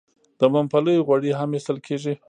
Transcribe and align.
د 0.39 0.41
ممپلیو 0.55 1.05
غوړي 1.07 1.31
هم 1.39 1.49
ایستل 1.55 1.77
کیږي. 1.87 2.13